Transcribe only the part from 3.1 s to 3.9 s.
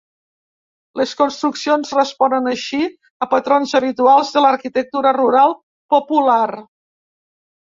a patrons